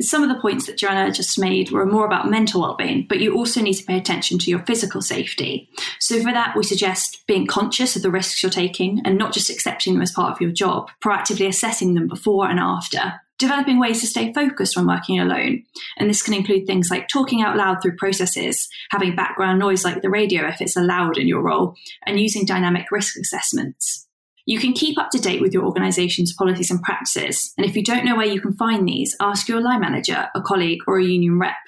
some 0.01 0.23
of 0.23 0.29
the 0.29 0.41
points 0.41 0.67
that 0.67 0.79
Joana 0.79 1.15
just 1.15 1.39
made 1.39 1.71
were 1.71 1.87
more 1.87 2.07
about 2.07 2.31
mental 2.31 2.61
well-being, 2.61 3.07
but 3.09 3.21
you 3.21 3.35
also 3.35 3.61
need 3.61 3.75
to 3.75 3.85
pay 3.85 3.97
attention 3.97 4.39
to 4.39 4.51
your 4.51 4.61
physical 4.61 5.03
safety. 5.03 5.69
So 5.99 6.23
for 6.23 6.33
that, 6.33 6.57
we 6.57 6.63
suggest 6.63 7.27
being 7.27 7.47
conscious 7.47 7.97
of 7.97 8.03
the 8.03 8.11
risks 8.11 8.43
you're 8.43 8.51
taking 8.51 9.01
and 9.05 9.19
not 9.19 9.33
just 9.33 9.51
accepting 9.51 9.95
them 9.95 10.03
as 10.03 10.13
part 10.13 10.33
of 10.33 10.41
your 10.41 10.53
job, 10.53 10.91
proactively 11.03 11.49
assessing 11.49 11.95
them 11.95 12.09
before 12.09 12.49
and 12.49 12.61
after. 12.61 13.21
Developing 13.39 13.79
ways 13.79 14.01
to 14.01 14.07
stay 14.09 14.33
focused 14.33 14.77
when 14.77 14.89
working 14.89 15.21
alone. 15.21 15.63
And 15.97 16.11
this 16.11 16.23
can 16.23 16.35
include 16.35 16.67
things 16.67 16.91
like 16.91 17.07
talking 17.07 17.41
out 17.41 17.57
loud 17.57 17.81
through 17.81 17.97
processes, 17.97 18.69
having 18.91 19.15
background 19.15 19.61
noise 19.61 19.85
like 19.85 20.03
the 20.03 20.11
radio 20.11 20.49
if 20.49 20.61
it's 20.61 20.75
allowed 20.75 21.19
in 21.19 21.29
your 21.29 21.43
role, 21.43 21.77
and 22.05 22.19
using 22.19 22.45
dynamic 22.45 22.91
risk 22.91 23.17
assessments. 23.17 24.08
You 24.49 24.59
can 24.59 24.73
keep 24.73 24.97
up 24.97 25.11
to 25.11 25.19
date 25.19 25.43
with 25.43 25.53
your 25.53 25.67
organisation's 25.67 26.33
policies 26.33 26.71
and 26.71 26.81
practices, 26.81 27.53
and 27.59 27.67
if 27.67 27.77
you 27.77 27.85
don't 27.85 28.07
know 28.07 28.17
where 28.17 28.27
you 28.27 28.41
can 28.41 28.55
find 28.55 28.89
these, 28.89 29.15
ask 29.21 29.47
your 29.47 29.61
line 29.61 29.83
manager, 29.83 30.31
a 30.35 30.41
colleague, 30.41 30.79
or 30.87 30.99
a 30.99 31.05
union 31.05 31.39
rep. 31.39 31.59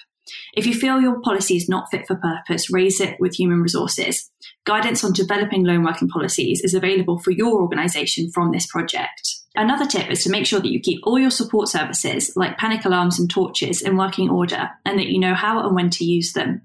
If 0.54 0.64
you 0.64 0.72
feel 0.72 0.99
your 0.99 1.20
policy 1.20 1.58
is 1.58 1.68
not 1.68 1.90
fit 1.90 2.06
for 2.06 2.16
purpose, 2.16 2.72
raise 2.72 2.99
it 2.99 3.20
with 3.20 3.34
human 3.34 3.60
resources. 3.60 4.30
Guidance 4.64 5.04
on 5.04 5.12
developing 5.12 5.62
lone 5.62 5.84
working 5.84 6.08
policies 6.08 6.62
is 6.62 6.72
available 6.72 7.18
for 7.18 7.32
your 7.32 7.60
organisation 7.60 8.30
from 8.32 8.50
this 8.50 8.66
project. 8.66 9.37
Another 9.54 9.84
tip 9.84 10.10
is 10.10 10.25
to 10.25 10.30
make 10.30 10.46
sure 10.46 10.60
that 10.60 10.72
you 10.72 10.80
keep 10.80 11.00
all 11.02 11.18
your 11.18 11.30
support 11.30 11.68
services, 11.68 12.32
like 12.34 12.56
panic 12.56 12.87
alarms 12.87 13.18
and 13.20 13.28
torches, 13.28 13.82
in 13.82 13.99
working 13.99 14.30
order 14.30 14.70
and 14.87 14.99
that 14.99 15.08
you 15.08 15.18
know 15.18 15.34
how 15.34 15.66
and 15.66 15.75
when 15.75 15.90
to 15.90 16.04
use 16.06 16.32
them. 16.32 16.62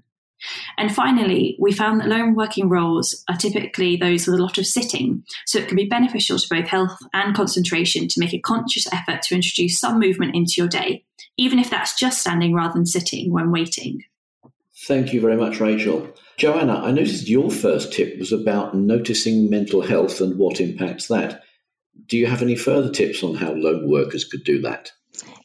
And 0.76 0.94
finally, 0.94 1.56
we 1.58 1.72
found 1.72 2.00
that 2.00 2.08
lone 2.08 2.34
working 2.34 2.68
roles 2.68 3.24
are 3.28 3.36
typically 3.36 3.96
those 3.96 4.26
with 4.26 4.38
a 4.38 4.42
lot 4.42 4.58
of 4.58 4.66
sitting, 4.66 5.24
so 5.46 5.58
it 5.58 5.68
can 5.68 5.76
be 5.76 5.86
beneficial 5.86 6.38
to 6.38 6.48
both 6.48 6.68
health 6.68 6.98
and 7.12 7.34
concentration 7.34 8.08
to 8.08 8.20
make 8.20 8.34
a 8.34 8.40
conscious 8.40 8.86
effort 8.92 9.22
to 9.22 9.34
introduce 9.34 9.80
some 9.80 9.98
movement 9.98 10.34
into 10.34 10.54
your 10.58 10.68
day, 10.68 11.04
even 11.36 11.58
if 11.58 11.70
that's 11.70 11.98
just 11.98 12.20
standing 12.20 12.54
rather 12.54 12.74
than 12.74 12.86
sitting 12.86 13.32
when 13.32 13.50
waiting. 13.50 14.04
Thank 14.86 15.12
you 15.12 15.20
very 15.20 15.36
much, 15.36 15.58
Rachel. 15.58 16.08
Joana, 16.38 16.82
I 16.82 16.90
noticed 16.90 17.28
your 17.28 17.50
first 17.50 17.92
tip 17.92 18.18
was 18.18 18.30
about 18.30 18.74
noticing 18.74 19.48
mental 19.48 19.80
health 19.80 20.20
and 20.20 20.38
what 20.38 20.60
impacts 20.60 21.08
that. 21.08 21.42
Do 22.06 22.18
you 22.18 22.26
have 22.26 22.42
any 22.42 22.56
further 22.56 22.90
tips 22.90 23.22
on 23.22 23.36
how 23.36 23.52
lone 23.52 23.88
workers 23.88 24.24
could 24.24 24.44
do 24.44 24.60
that? 24.62 24.92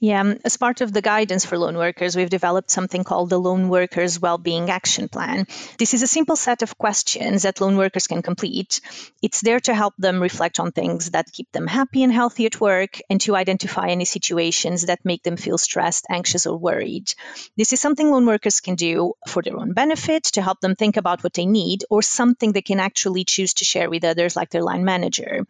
Yeah, 0.03 0.22
um, 0.22 0.39
as 0.43 0.58
part 0.58 0.81
of 0.81 0.91
the 0.91 1.03
guidance 1.03 1.46
for 1.46 1.60
lone 1.60 1.77
workers, 1.77 2.15
we've 2.15 2.27
developed 2.27 2.72
something 2.72 3.03
called 3.03 3.29
the 3.29 3.38
Lone 3.38 3.70
Workers 3.70 4.20
Wellbeing 4.20 4.72
Action 4.72 5.08
Plan. 5.08 5.46
This 5.77 5.93
is 5.93 6.01
a 6.01 6.08
simple 6.08 6.36
set 6.36 6.63
of 6.63 6.75
questions 6.79 7.43
that 7.43 7.62
lone 7.62 7.77
workers 7.77 8.08
can 8.08 8.24
complete. 8.24 8.81
It's 9.22 9.41
there 9.41 9.60
to 9.60 9.75
help 9.75 9.93
them 10.00 10.20
reflect 10.20 10.60
on 10.60 10.72
things 10.72 11.12
that 11.12 11.31
keep 11.31 11.51
them 11.51 11.67
happy 11.67 12.01
and 12.01 12.12
healthy 12.12 12.48
at 12.48 12.60
work 12.60 13.00
and 13.12 13.22
to 13.22 13.36
identify 13.36 13.89
any 13.89 14.05
situations 14.05 14.88
that 14.88 15.05
make 15.05 15.22
them 15.22 15.38
feel 15.38 15.60
stressed, 15.60 16.08
anxious, 16.10 16.48
or 16.48 16.58
worried. 16.58 17.13
This 17.55 17.72
is 17.72 17.79
something 17.79 18.10
lone 18.10 18.25
workers 18.25 18.60
can 18.60 18.74
do 18.74 19.13
for 19.27 19.43
their 19.43 19.60
own 19.60 19.74
benefit 19.74 20.24
to 20.34 20.41
help 20.41 20.62
them 20.62 20.74
think 20.74 20.98
about 20.98 21.24
what 21.24 21.36
they 21.36 21.46
need 21.46 21.86
or 21.91 22.01
something 22.01 22.53
they 22.53 22.63
can 22.63 22.79
actually 22.79 23.24
choose 23.24 23.53
to 23.53 23.65
share 23.65 23.88
with 23.88 24.03
others, 24.03 24.36
like 24.36 24.50
their 24.50 24.63
line 24.63 24.84
manager. 24.84 25.46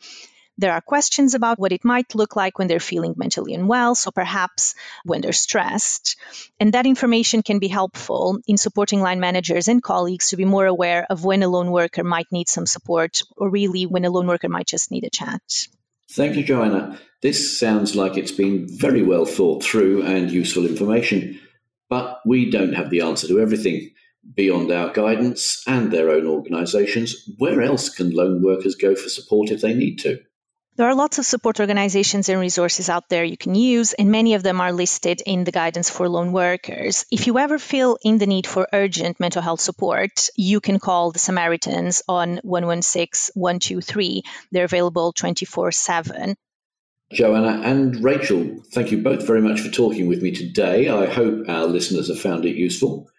There 0.61 0.73
are 0.73 0.81
questions 0.81 1.33
about 1.33 1.57
what 1.57 1.71
it 1.71 1.83
might 1.83 2.13
look 2.13 2.35
like 2.35 2.59
when 2.59 2.67
they're 2.67 2.79
feeling 2.79 3.15
mentally 3.17 3.55
unwell, 3.55 3.95
so 3.95 4.11
perhaps 4.11 4.75
when 5.03 5.21
they're 5.21 5.33
stressed. 5.33 6.17
And 6.59 6.73
that 6.73 6.85
information 6.85 7.41
can 7.41 7.57
be 7.57 7.67
helpful 7.67 8.37
in 8.45 8.57
supporting 8.57 9.01
line 9.01 9.19
managers 9.19 9.67
and 9.67 9.81
colleagues 9.81 10.29
to 10.29 10.37
be 10.37 10.45
more 10.45 10.67
aware 10.67 11.07
of 11.09 11.25
when 11.25 11.41
a 11.41 11.47
lone 11.47 11.71
worker 11.71 12.03
might 12.03 12.31
need 12.31 12.47
some 12.47 12.67
support 12.67 13.23
or 13.35 13.49
really 13.49 13.87
when 13.87 14.05
a 14.05 14.11
lone 14.11 14.27
worker 14.27 14.49
might 14.49 14.67
just 14.67 14.91
need 14.91 15.03
a 15.03 15.09
chat. 15.09 15.41
Thank 16.11 16.35
you, 16.35 16.43
Joana. 16.43 16.99
This 17.23 17.59
sounds 17.59 17.95
like 17.95 18.15
it's 18.15 18.31
been 18.31 18.67
very 18.69 19.01
well 19.01 19.25
thought 19.25 19.63
through 19.63 20.03
and 20.03 20.29
useful 20.29 20.67
information, 20.67 21.39
but 21.89 22.19
we 22.23 22.51
don't 22.51 22.73
have 22.73 22.91
the 22.91 23.01
answer 23.01 23.27
to 23.29 23.39
everything. 23.39 23.89
Beyond 24.35 24.71
our 24.71 24.93
guidance 24.93 25.63
and 25.65 25.91
their 25.91 26.11
own 26.11 26.27
organisations, 26.27 27.27
where 27.39 27.63
else 27.63 27.89
can 27.89 28.11
lone 28.11 28.43
workers 28.43 28.75
go 28.75 28.93
for 28.93 29.09
support 29.09 29.49
if 29.49 29.61
they 29.61 29.73
need 29.73 29.95
to? 30.01 30.19
There 30.77 30.87
are 30.87 30.95
lots 30.95 31.19
of 31.19 31.25
support 31.25 31.59
organizations 31.59 32.29
and 32.29 32.39
resources 32.39 32.87
out 32.87 33.09
there 33.09 33.25
you 33.25 33.35
can 33.35 33.55
use, 33.55 33.91
and 33.91 34.09
many 34.09 34.35
of 34.35 34.43
them 34.43 34.61
are 34.61 34.71
listed 34.71 35.21
in 35.25 35.43
the 35.43 35.51
guidance 35.51 35.89
for 35.89 36.07
lone 36.07 36.31
workers. 36.31 37.05
If 37.11 37.27
you 37.27 37.37
ever 37.39 37.59
feel 37.59 37.97
in 38.01 38.19
the 38.19 38.25
need 38.25 38.47
for 38.47 38.69
urgent 38.71 39.19
mental 39.19 39.41
health 39.41 39.59
support, 39.59 40.29
you 40.37 40.61
can 40.61 40.79
call 40.79 41.11
the 41.11 41.19
Samaritans 41.19 42.03
on 42.07 42.39
116 42.43 43.33
123. 43.35 44.23
They're 44.53 44.63
available 44.63 45.11
24 45.11 45.73
7. 45.73 46.35
Joana 47.13 47.65
and 47.65 48.01
Rachel, 48.01 48.63
thank 48.71 48.91
you 48.91 48.99
both 48.99 49.27
very 49.27 49.41
much 49.41 49.59
for 49.59 49.69
talking 49.69 50.07
with 50.07 50.21
me 50.21 50.31
today. 50.31 50.87
I 50.87 51.05
hope 51.05 51.49
our 51.49 51.65
listeners 51.65 52.07
have 52.07 52.21
found 52.21 52.45
it 52.45 52.55
useful. 52.55 53.10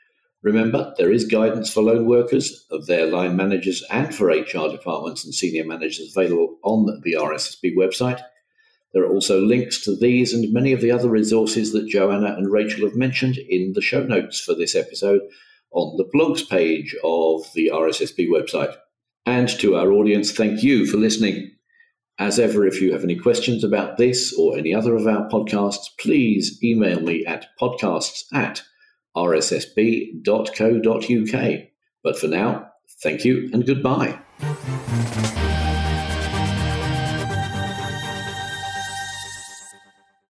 Remember, 0.43 0.93
there 0.99 1.13
is 1.13 1.25
guidance 1.25 1.73
for 1.73 1.83
lone 1.83 2.07
workers, 2.07 2.67
of 2.71 2.87
their 2.87 3.07
line 3.07 3.37
managers, 3.37 3.85
and 3.91 4.13
for 4.13 4.27
HR 4.27 4.69
departments 4.69 5.25
and 5.25 5.33
senior 5.33 5.65
managers 5.65 6.15
available 6.17 6.59
on 6.65 7.01
the 7.05 7.13
RSSB 7.13 7.77
website. 7.77 8.21
There 8.93 9.05
are 9.05 9.13
also 9.13 9.41
links 9.41 9.83
to 9.85 9.97
these 9.97 10.35
and 10.35 10.53
many 10.53 10.73
of 10.73 10.81
the 10.81 10.91
other 10.91 11.09
resources 11.09 11.73
that 11.73 11.89
Joana 11.89 12.37
and 12.37 12.51
Rachel 12.51 12.87
have 12.87 12.97
mentioned 12.97 13.39
in 13.39 13.73
the 13.73 13.81
show 13.81 14.03
notes 14.03 14.41
for 14.41 14.55
this 14.55 14.75
episode 14.75 15.23
on 15.71 15.97
the 15.97 16.11
blogs 16.13 16.47
page 16.49 16.95
of 17.03 17.47
the 17.55 17.71
RSSB 17.73 18.29
website. 18.29 18.75
And 19.25 19.49
to 19.61 19.77
our 19.77 19.93
audience, 19.93 20.33
thank 20.33 20.63
you 20.63 20.87
for 20.87 20.99
listening. 20.99 21.53
As 22.19 22.39
ever, 22.39 22.67
if 22.67 22.83
you 22.83 22.93
have 22.93 23.05
any 23.05 23.17
questions 23.17 23.65
about 23.65 23.97
this 23.97 24.35
or 24.35 24.59
any 24.59 24.75
other 24.75 24.95
of 24.95 25.07
our 25.07 25.29
podcasts, 25.31 25.87
please 25.99 26.63
email 26.63 27.01
me 27.01 27.25
at 27.25 27.47
podcasts 27.59 28.25
at 28.35 28.63
rssb.co.uk. 29.17 30.25
But 32.03 32.19
for 32.19 32.27
now, 32.27 32.69
thank 33.03 33.25
you 33.25 33.51
and 33.53 33.67
goodbye. 33.67 34.19